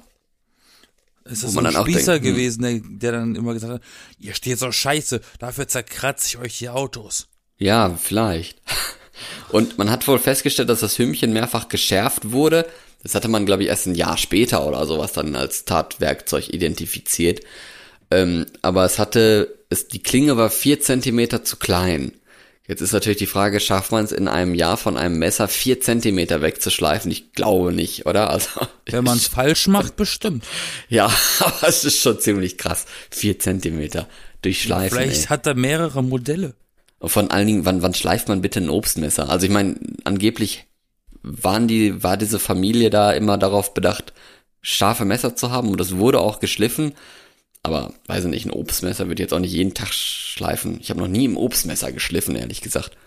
[1.25, 2.33] Ist das so ein Spießer denkt, hm.
[2.35, 3.81] gewesen, der, der, dann immer gesagt hat,
[4.19, 7.27] ihr steht so scheiße, dafür zerkratze ich euch die Autos.
[7.57, 8.61] Ja, vielleicht.
[9.49, 12.67] Und man hat wohl festgestellt, dass das Hümmchen mehrfach geschärft wurde.
[13.03, 17.41] Das hatte man, glaube ich, erst ein Jahr später oder sowas dann als Tatwerkzeug identifiziert.
[18.09, 22.13] Ähm, aber es hatte, es, die Klinge war vier Zentimeter zu klein.
[22.65, 25.81] Jetzt ist natürlich die Frage, schafft man es in einem Jahr von einem Messer vier
[25.81, 27.11] Zentimeter wegzuschleifen?
[27.11, 28.29] Ich glaube nicht, oder?
[28.29, 28.49] Also
[28.85, 30.45] wenn man es falsch macht, bestimmt.
[30.87, 32.85] Ja, aber es ist schon ziemlich krass.
[33.09, 34.07] Vier Zentimeter
[34.43, 34.97] durchschleifen.
[34.97, 35.27] Ja, vielleicht ey.
[35.27, 36.55] hat er mehrere Modelle.
[37.01, 39.29] Von allen Dingen, wann, wann schleift man bitte ein Obstmesser?
[39.29, 40.65] Also ich meine, angeblich
[41.23, 44.13] waren die, war diese Familie da immer darauf bedacht,
[44.61, 46.93] scharfe Messer zu haben und das wurde auch geschliffen.
[47.63, 50.79] Aber weiß ich nicht, ein Obstmesser wird jetzt auch nicht jeden Tag schleifen.
[50.81, 52.97] Ich habe noch nie im Obstmesser geschliffen, ehrlich gesagt.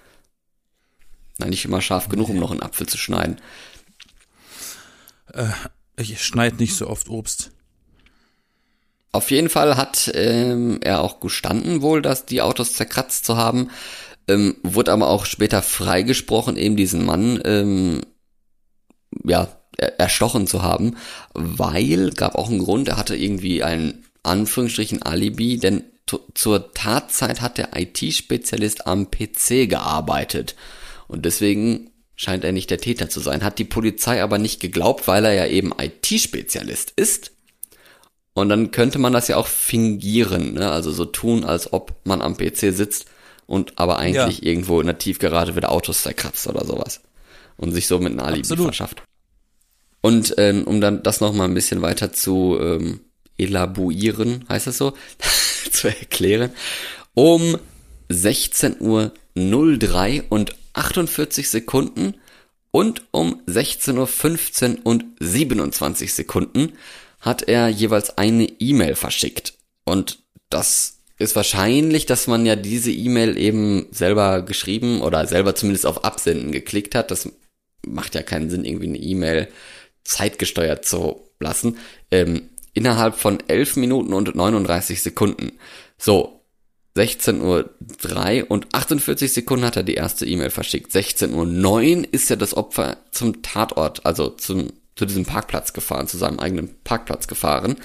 [1.39, 3.39] Nein, nicht immer scharf genug, um noch einen Apfel zu schneiden.
[5.35, 5.49] Äh,
[5.99, 7.51] ich schneide nicht so oft Obst.
[9.13, 13.71] Auf jeden Fall hat ähm, er auch gestanden wohl, dass die Autos zerkratzt zu haben.
[14.29, 18.01] Ähm, wurde aber auch später freigesprochen, eben diesen Mann ähm,
[19.25, 20.97] ja erstochen zu haben,
[21.35, 25.85] weil gab auch einen Grund, er hatte irgendwie einen Anführungsstrichen Alibi, denn
[26.35, 30.55] zur Tatzeit hat der IT-Spezialist am PC gearbeitet.
[31.09, 33.43] Und deswegen scheint er nicht der Täter zu sein.
[33.43, 37.33] Hat die Polizei aber nicht geglaubt, weil er ja eben IT-Spezialist ist.
[38.35, 40.71] Und dann könnte man das ja auch fingieren, ne?
[40.71, 43.07] also so tun, als ob man am PC sitzt
[43.47, 44.51] und aber eigentlich ja.
[44.51, 47.01] irgendwo in der Tiefgarage wieder Autos zerkratzt oder sowas.
[47.57, 48.65] Und sich so mit einem Alibi Absolut.
[48.67, 49.03] verschafft.
[50.01, 53.01] Und ähm, um dann das nochmal ein bisschen weiter zu ähm,
[53.39, 54.95] elabuieren, heißt das so,
[55.73, 56.53] zu erklären,
[57.15, 57.57] um
[58.11, 62.15] 16.03 Uhr und 48 Sekunden
[62.71, 66.73] und um 16.15 Uhr und 27 Sekunden
[67.21, 69.55] hat er jeweils eine E-Mail verschickt.
[69.85, 70.19] Und
[70.51, 76.05] das ist wahrscheinlich, dass man ja diese E-Mail eben selber geschrieben oder selber zumindest auf
[76.05, 77.11] Absenden geklickt hat.
[77.11, 77.31] Das
[77.87, 79.49] macht ja keinen Sinn, irgendwie eine E-Mail
[80.05, 81.79] zeitgesteuert zu lassen.
[82.11, 85.53] Ähm, innerhalb von 11 Minuten und 39 Sekunden.
[85.97, 86.43] So,
[86.97, 90.93] 16.03 Uhr und 48 Sekunden hat er die erste E-Mail verschickt.
[90.93, 96.19] 16.09 Uhr ist er das Opfer zum Tatort, also zum, zu diesem Parkplatz gefahren, zu
[96.19, 97.77] seinem eigenen Parkplatz gefahren.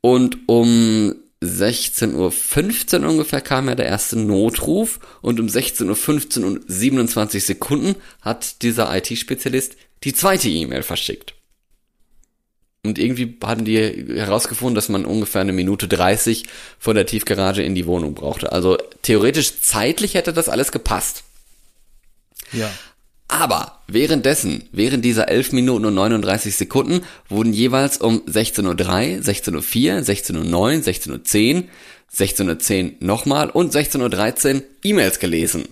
[0.00, 1.14] Und um
[1.46, 7.96] 16.15 Uhr ungefähr kam ja der erste Notruf und um 16.15 Uhr und 27 Sekunden
[8.20, 11.34] hat dieser IT-Spezialist die zweite E-Mail verschickt.
[12.84, 16.44] Und irgendwie haben die herausgefunden, dass man ungefähr eine Minute 30
[16.78, 18.52] von der Tiefgarage in die Wohnung brauchte.
[18.52, 21.24] Also theoretisch zeitlich hätte das alles gepasst.
[22.52, 22.70] Ja.
[23.28, 30.84] Aber währenddessen, während dieser 11 Minuten und 39 Sekunden, wurden jeweils um 16.03 16.04 16.09
[30.84, 31.64] 16.10
[32.14, 35.68] 16.10 nochmal und 16.13 Uhr E-Mails gelesen.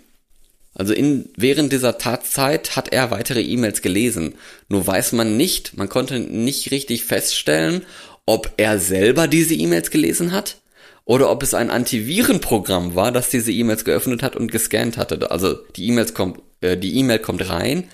[0.74, 4.34] Also in, während dieser Tatzeit hat er weitere E-Mails gelesen.
[4.68, 7.82] Nur weiß man nicht, man konnte nicht richtig feststellen,
[8.26, 10.56] ob er selber diese E-Mails gelesen hat
[11.04, 15.30] oder ob es ein Antivirenprogramm war, das diese E-Mails geöffnet hat und gescannt hatte.
[15.30, 17.88] Also die E-Mails kommt, äh, die E-Mail kommt rein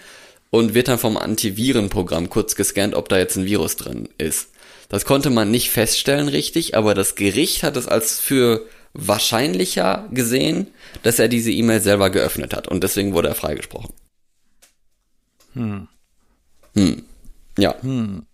[0.50, 4.48] und wird dann vom Antivirenprogramm kurz gescannt, ob da jetzt ein Virus drin ist.
[4.88, 10.66] Das konnte man nicht feststellen richtig, aber das Gericht hat es als für wahrscheinlicher gesehen,
[11.02, 13.94] dass er diese E-Mail selber geöffnet hat und deswegen wurde er freigesprochen.
[15.54, 15.88] Hm.
[16.74, 17.02] Hm.
[17.56, 17.80] Ja.
[17.82, 18.26] Hm.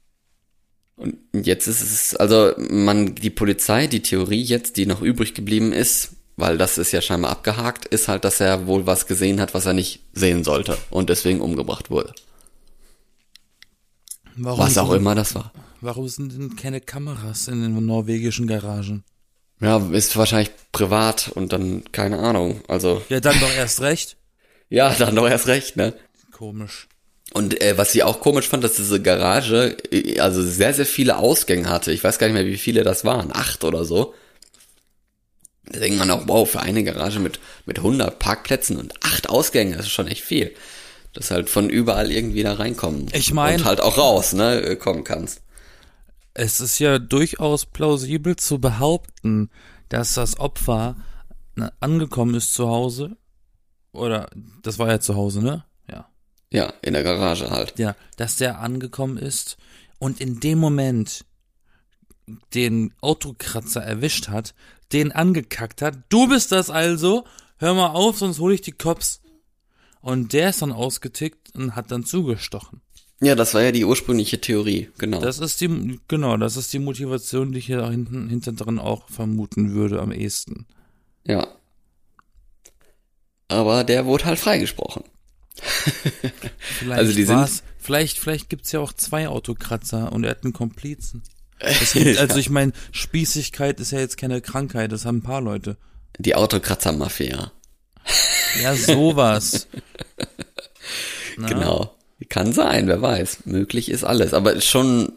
[0.97, 5.73] Und jetzt ist es, also man, die Polizei, die Theorie jetzt, die noch übrig geblieben
[5.73, 9.55] ist, weil das ist ja scheinbar abgehakt, ist halt, dass er wohl was gesehen hat,
[9.55, 12.15] was er nicht sehen sollte und deswegen umgebracht wurde.
[14.37, 15.53] Warum was auch immer das war.
[15.81, 19.05] Warum sind denn keine Kameras in den norwegischen Garagen?
[19.61, 22.61] Ja, ist wahrscheinlich privat und dann keine Ahnung.
[22.69, 23.03] Also.
[23.09, 24.17] Ja, dann doch erst recht.
[24.69, 25.95] ja, dann doch erst recht, ne?
[26.33, 26.89] Komisch.
[27.33, 31.17] Und äh, was ich auch komisch fand, dass diese Garage äh, also sehr, sehr viele
[31.17, 31.93] Ausgänge hatte.
[31.93, 33.31] Ich weiß gar nicht mehr, wie viele das waren.
[33.33, 34.15] Acht oder so.
[35.71, 39.77] Da denkt man auch, wow, für eine Garage mit, mit 100 Parkplätzen und acht Ausgänge,
[39.77, 40.55] das ist schon echt viel.
[41.13, 43.09] Dass halt von überall irgendwie da reinkommen.
[43.13, 45.43] Ich mein- Und halt auch raus, ne, äh, kommen kannst.
[46.35, 49.51] Es ist ja durchaus plausibel zu behaupten,
[49.89, 50.97] dass das Opfer
[51.55, 53.17] ne, angekommen ist zu Hause.
[53.93, 54.29] Oder,
[54.63, 55.65] das war ja zu Hause, ne?
[55.91, 56.11] Ja.
[56.53, 57.79] Ja, in der Garage halt.
[57.79, 59.57] Ja, dass der angekommen ist
[59.99, 61.25] und in dem Moment
[62.55, 64.55] den Autokratzer erwischt hat,
[64.93, 65.99] den angekackt hat.
[66.09, 67.25] Du bist das also.
[67.59, 69.21] Hör mal auf, sonst hole ich die Cops.
[70.01, 72.81] Und der ist dann ausgetickt und hat dann zugestochen.
[73.21, 75.21] Ja, das war ja die ursprüngliche Theorie, genau.
[75.21, 79.09] Das ist die, genau, das ist die Motivation, die ich hier hinten, hinten drin auch
[79.09, 80.67] vermuten würde am ehesten.
[81.25, 81.47] ja.
[83.49, 85.05] Aber der wurde halt freigesprochen.
[85.55, 90.53] Vielleicht Also die sind- vielleicht, vielleicht gibt's ja auch zwei Autokratzer und er hat einen
[90.53, 91.23] Komplizen.
[91.59, 95.41] Es gibt, also ich meine, Spießigkeit ist ja jetzt keine Krankheit, das haben ein paar
[95.41, 95.77] Leute.
[96.19, 97.53] Die Autokratzer-Mafia.
[98.63, 99.67] Ja, sowas.
[101.37, 101.49] Na?
[101.49, 101.97] Genau.
[102.29, 103.41] Kann sein, wer weiß.
[103.45, 104.33] Möglich ist alles.
[104.33, 105.13] Aber schon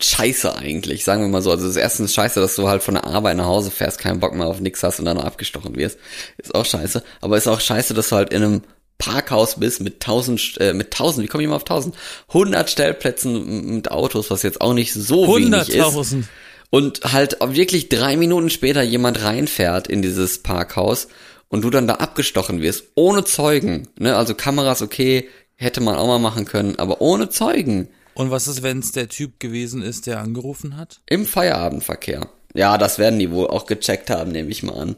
[0.00, 1.52] scheiße eigentlich, sagen wir mal so.
[1.52, 4.18] Also das erste ist scheiße, dass du halt von der Arbeit nach Hause fährst, keinen
[4.18, 5.98] Bock mehr auf nix hast und dann noch abgestochen wirst.
[6.38, 7.02] Ist auch scheiße.
[7.20, 8.62] Aber ist auch scheiße, dass du halt in einem
[8.98, 11.96] Parkhaus bist mit tausend, äh, mit tausend, wie komme ich mal auf tausend?
[12.28, 15.76] 100 Stellplätzen mit Autos, was jetzt auch nicht so wenig ist.
[15.76, 16.24] 100.000.
[16.70, 21.08] Und halt wirklich drei Minuten später jemand reinfährt in dieses Parkhaus
[21.48, 23.88] und du dann da abgestochen wirst, ohne Zeugen.
[23.98, 24.16] Ne?
[24.16, 27.88] Also Kameras, okay, hätte man auch mal machen können, aber ohne Zeugen.
[28.14, 31.00] Und was ist, wenn es der Typ gewesen ist, der angerufen hat?
[31.06, 32.28] Im Feierabendverkehr.
[32.54, 34.96] Ja, das werden die wohl auch gecheckt haben, nehme ich mal an.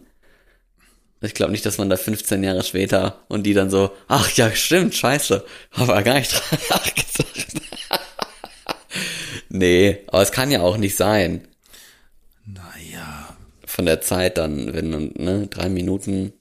[1.20, 4.50] Ich glaube nicht, dass man da 15 Jahre später und die dann so, ach ja,
[4.54, 7.60] stimmt, scheiße, aber gar nicht dran nachgedacht.
[9.48, 11.46] nee, aber es kann ja auch nicht sein.
[12.46, 13.36] Naja.
[13.66, 16.32] Von der Zeit dann, wenn, ne, drei Minuten.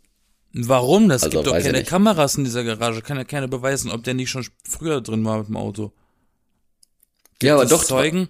[0.54, 1.10] Warum?
[1.10, 1.84] Das Also, gibt doch keine.
[1.84, 3.02] Kameras in dieser Garage.
[3.02, 5.94] Kann ja keiner beweisen, ob der nicht schon früher drin war mit dem Auto.
[7.42, 8.30] Ja, aber doch, Zeugen?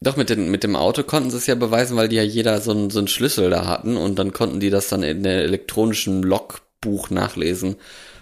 [0.00, 2.60] Doch mit, den, mit dem Auto konnten sie es ja beweisen, weil die ja jeder
[2.60, 5.42] so einen, so einen Schlüssel da hatten und dann konnten die das dann in der
[5.42, 7.76] elektronischen Logbuch nachlesen,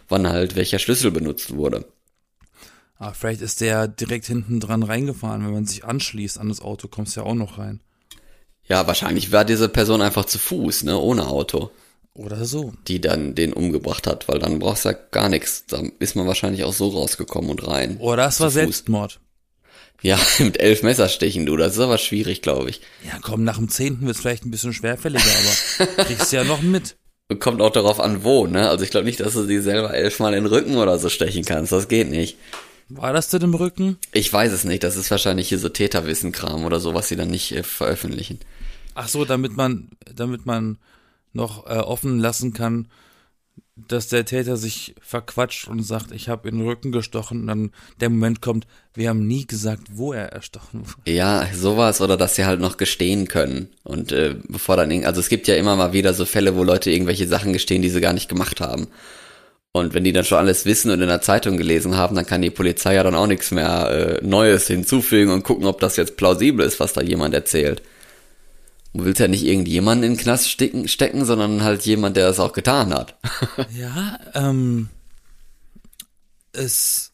[0.09, 1.85] wann halt welcher Schlüssel benutzt wurde.
[2.99, 5.45] Ah, vielleicht ist der direkt hinten dran reingefahren.
[5.45, 7.81] Wenn man sich anschließt an das Auto, kommst du ja auch noch rein.
[8.69, 11.71] Ja, wahrscheinlich war diese Person einfach zu Fuß, ne, ohne Auto,
[12.15, 12.73] Oder so.
[12.87, 15.65] die dann den umgebracht hat, weil dann brauchst du ja gar nichts.
[15.67, 17.97] Da ist man wahrscheinlich auch so rausgekommen und rein.
[17.99, 18.55] Oder es war Fuß.
[18.55, 19.19] Selbstmord.
[20.03, 22.81] Ja, mit elf Messerstichen, du, das ist aber schwierig, glaube ich.
[23.07, 25.25] Ja, komm, nach dem zehnten wird's vielleicht ein bisschen schwerfälliger,
[25.79, 26.97] aber kriegst ja noch mit.
[27.38, 28.69] Kommt auch darauf an, wo, ne?
[28.69, 31.45] Also ich glaube nicht, dass du sie selber elfmal in den Rücken oder so stechen
[31.45, 31.73] kannst.
[31.73, 32.37] Das geht nicht.
[32.88, 33.97] War das denn im Rücken?
[34.12, 34.83] Ich weiß es nicht.
[34.83, 38.38] Das ist wahrscheinlich hier so Täterwissenkram oder so, was sie dann nicht äh, veröffentlichen.
[38.95, 40.77] Ach so, damit man, damit man
[41.33, 42.88] noch äh, offen lassen kann,
[43.75, 47.43] dass der Täter sich verquatscht und sagt, ich habe in den Rücken gestochen.
[47.43, 51.11] Und dann der Moment kommt, wir haben nie gesagt, wo er erstochen wurde.
[51.11, 53.69] Ja, sowas oder dass sie halt noch gestehen können.
[53.83, 56.91] Und äh, bevor dann, also es gibt ja immer mal wieder so Fälle, wo Leute
[56.91, 58.89] irgendwelche Sachen gestehen, die sie gar nicht gemacht haben.
[59.75, 62.43] Und wenn die dann schon alles wissen und in der Zeitung gelesen haben, dann kann
[62.43, 66.19] die Polizei ja dann auch nichts mehr äh, Neues hinzufügen und gucken, ob das jetzt
[66.19, 67.81] plausibel ist, was da jemand erzählt.
[68.94, 72.38] Du willst ja nicht irgendjemanden in den Knast stecken, stecken, sondern halt jemand, der es
[72.38, 73.18] auch getan hat.
[73.76, 74.88] Ja, ähm,
[76.52, 77.11] es,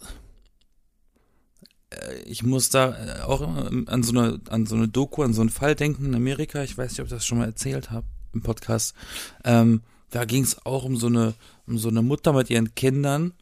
[1.91, 5.35] äh, ich muss da äh, auch immer an so eine, an so eine Doku, an
[5.35, 6.63] so einen Fall denken in Amerika.
[6.65, 8.95] Ich weiß nicht, ob ich das schon mal erzählt habe im Podcast.
[9.45, 11.35] Ähm, da ging es auch um so eine,
[11.67, 13.35] um so eine Mutter mit ihren Kindern.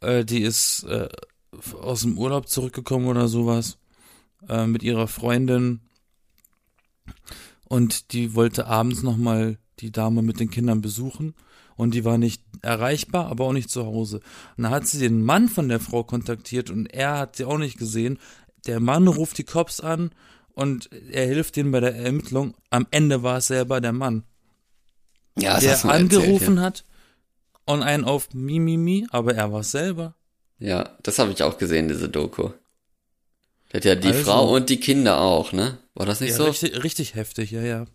[0.00, 1.08] Äh, die ist äh,
[1.80, 3.76] aus dem Urlaub zurückgekommen oder sowas
[4.48, 5.80] äh, mit ihrer Freundin
[7.72, 11.32] und die wollte abends nochmal die Dame mit den Kindern besuchen
[11.74, 14.20] und die war nicht erreichbar, aber auch nicht zu Hause.
[14.58, 17.56] Und dann hat sie den Mann von der Frau kontaktiert und er hat sie auch
[17.56, 18.18] nicht gesehen.
[18.66, 20.10] Der Mann ruft die Cops an
[20.52, 22.52] und er hilft ihnen bei der Ermittlung.
[22.68, 24.24] Am Ende war es selber der Mann,
[25.38, 26.84] Ja, das der mal erzählt, angerufen hat
[27.64, 30.14] und einen auf Mimimi, aber er war es selber.
[30.58, 32.50] Ja, ja das habe ich auch gesehen, diese Doku.
[33.72, 35.78] Der hat ja die Also- Frau und die Kinder auch, ne?
[35.94, 36.44] War das nicht Ja, so?
[36.44, 37.86] richtig, richtig heftig, ja, ja.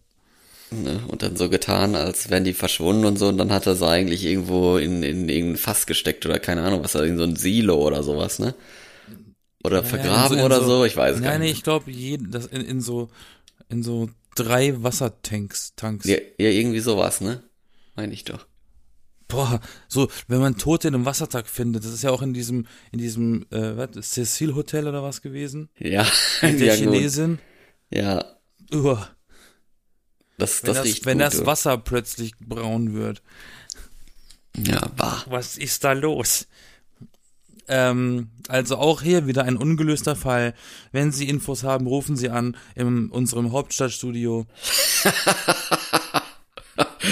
[0.69, 0.99] Ne?
[1.07, 3.27] Und dann so getan, als wären die verschwunden und so.
[3.29, 6.83] Und dann hat er sie eigentlich irgendwo in, in irgendein Fass gesteckt oder keine Ahnung,
[6.83, 8.53] was da, in so ein Silo oder sowas, ne?
[9.63, 11.57] Oder vergraben in so- oder so, ich weiß es gar Nein, nee, nicht.
[11.57, 13.09] ich glaube, in, in so
[13.69, 16.05] in so drei Wassertanks, Tanks.
[16.05, 17.43] Ja, ja, irgendwie sowas, ne?
[17.95, 18.45] Meine ich doch.
[19.27, 19.59] Boah,
[19.89, 22.99] so, wenn man Tote in einem Wassertag findet, das ist ja auch in diesem, in
[22.99, 25.69] diesem, äh, was, Cecil Hotel oder was gewesen?
[25.77, 26.07] Ja,
[26.41, 26.93] Mit der ja, gut.
[26.93, 27.39] Chinesin.
[27.89, 28.25] Ja,
[28.73, 29.09] Uah,
[30.37, 31.27] das, wenn das das, wenn gut.
[31.27, 31.45] das.
[31.45, 33.21] Wasser plötzlich braun wird.
[34.55, 35.23] Ja, wahr.
[35.27, 36.47] Was ist da los?
[37.67, 40.53] Ähm, also auch hier wieder ein ungelöster Fall.
[40.91, 44.45] Wenn Sie Infos haben, rufen Sie an in unserem Hauptstadtstudio.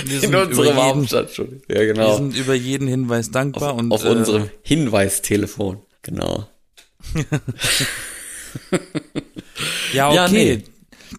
[0.05, 1.62] Wir In über unserem jeden, Hauptstadt schon.
[1.69, 2.15] Ja, Wir genau.
[2.17, 5.79] sind über jeden Hinweis dankbar Auf, und auf äh, unserem Hinweistelefon.
[6.01, 6.47] Genau.
[9.93, 10.58] ja Ja, okay.
[10.58, 10.63] nee.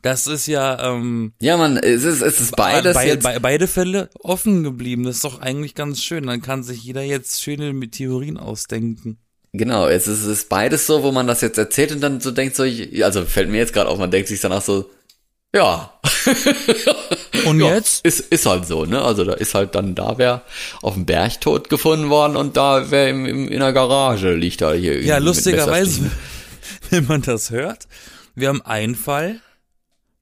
[0.02, 3.22] Das ist ja ähm, Ja, man, es ist, es ist beides bei, jetzt.
[3.22, 5.04] bei, beide Fälle offen geblieben.
[5.04, 6.26] Das ist doch eigentlich ganz schön.
[6.26, 9.18] Dann kann sich jeder jetzt schöne Theorien ausdenken.
[9.52, 12.30] Genau, es ist, es ist beides so, wo man das jetzt erzählt und dann so
[12.30, 14.90] denkt so, ich- also fällt mir jetzt gerade auf, man denkt sich danach so,
[15.54, 15.98] ja.
[17.46, 18.04] Und ja, jetzt?
[18.04, 19.02] Ist, ist halt so, ne?
[19.02, 20.42] Also da ist halt dann da wer
[20.82, 24.60] auf dem Berg tot gefunden worden und da wer im, im, in der Garage liegt
[24.60, 25.00] da hier.
[25.02, 26.10] Ja, lustigerweise,
[26.90, 27.86] wenn man das hört,
[28.34, 29.40] wir haben einen Fall,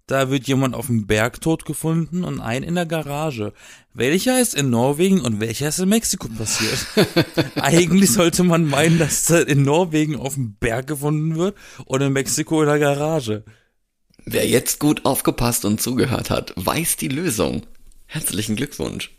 [0.06, 3.54] da wird jemand auf dem Berg tot gefunden und einen in der Garage.
[3.94, 6.86] Welcher ist in Norwegen und welcher ist in Mexiko passiert?
[7.54, 11.56] Eigentlich sollte man meinen, dass in Norwegen auf dem Berg gefunden wird
[11.86, 13.44] und in Mexiko in der Garage.
[14.24, 17.62] Wer jetzt gut aufgepasst und zugehört hat, weiß die Lösung.
[18.06, 19.10] Herzlichen Glückwunsch.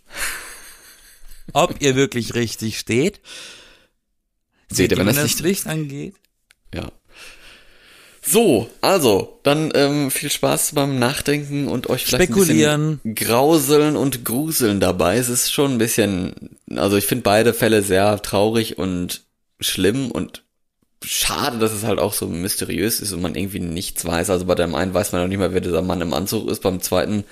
[1.53, 3.21] Ob ihr wirklich richtig steht,
[4.69, 6.15] Seht ihr, wenn das Licht Licht angeht.
[6.73, 6.91] Ja.
[8.27, 12.93] So, also, dann ähm, viel Spaß beim Nachdenken und euch vielleicht Spekulieren.
[12.93, 15.17] ein bisschen grauseln und gruseln dabei.
[15.17, 19.21] Es ist schon ein bisschen, also ich finde beide Fälle sehr traurig und
[19.59, 20.43] schlimm und
[21.05, 24.29] schade, dass es halt auch so mysteriös ist und man irgendwie nichts weiß.
[24.29, 26.61] Also bei dem einen weiß man noch nicht mal, wer dieser Mann im Anzug ist.
[26.61, 27.23] Beim zweiten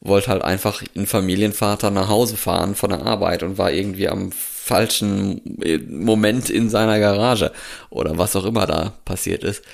[0.00, 4.32] wollte halt einfach ein Familienvater nach Hause fahren von der Arbeit und war irgendwie am
[4.32, 7.52] falschen äh, Moment in seiner Garage
[7.90, 9.64] oder was auch immer da passiert ist.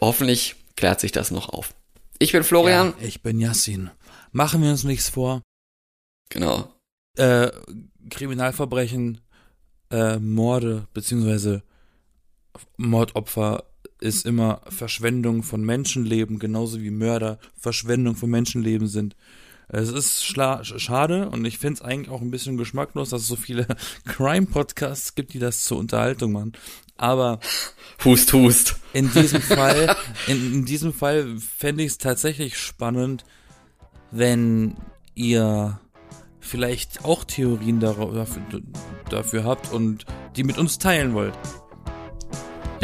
[0.00, 1.74] Hoffentlich klärt sich das noch auf.
[2.18, 2.94] Ich bin Florian.
[3.00, 3.90] Ja, ich bin Yassin.
[4.32, 5.42] Machen wir uns nichts vor.
[6.30, 6.68] Genau.
[7.16, 7.50] äh,
[8.10, 9.20] Kriminalverbrechen,
[9.90, 11.62] äh, Morde beziehungsweise
[12.76, 13.64] Mordopfer
[14.00, 19.16] ist immer Verschwendung von Menschenleben, genauso wie Mörder Verschwendung von Menschenleben sind.
[19.68, 23.28] Es ist schla schade und ich finde es eigentlich auch ein bisschen geschmacklos, dass es
[23.28, 23.66] so viele
[24.04, 26.52] Crime-Podcasts gibt, die das zur Unterhaltung machen.
[26.96, 27.40] Aber
[28.04, 28.76] Hust, hust.
[28.92, 33.24] in diesem Fall, in, in diesem Fall fände ich es tatsächlich spannend,
[34.10, 34.76] wenn
[35.14, 35.80] ihr
[36.40, 38.38] vielleicht auch Theorien darauf,
[39.08, 40.04] dafür habt und
[40.36, 41.34] die mit uns teilen wollt.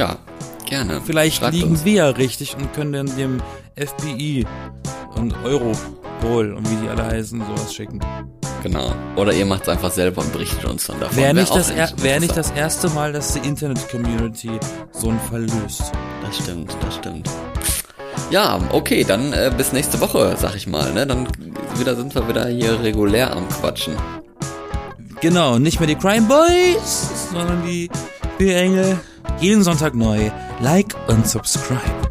[0.01, 0.17] Ja,
[0.65, 1.03] gerne.
[1.05, 1.85] Vielleicht Schreibt liegen uns.
[1.85, 3.43] wir ja richtig und können dann dem
[3.77, 4.47] FBI
[5.15, 8.01] und Europol und wie die alle heißen, sowas schicken.
[8.63, 8.95] Genau.
[9.17, 11.19] Oder ihr macht's einfach selber und berichtet uns dann davon.
[11.19, 14.53] Wäre nicht, das, er, wär nicht das erste Mal, dass die Internet-Community
[14.91, 15.93] so einen Fall löst.
[16.23, 17.29] Das stimmt, das stimmt.
[18.31, 20.95] Ja, okay, dann äh, bis nächste Woche, sag ich mal.
[20.95, 21.07] Ne?
[21.07, 21.29] Dann
[21.77, 23.97] wieder sind wir wieder hier regulär am Quatschen.
[25.21, 27.91] Genau, nicht mehr die Crime Boys, sondern die
[28.39, 28.99] Bierengel.
[29.39, 30.31] Jeden Sonntag neu.
[30.61, 32.10] Like und subscribe.